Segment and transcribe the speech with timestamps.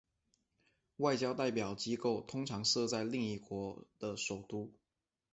[0.97, 4.71] 外交代表机构通常设在另一国的首都。